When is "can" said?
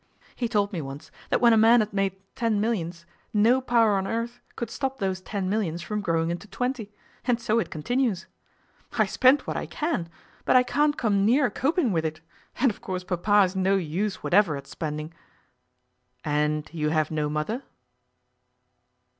9.67-10.09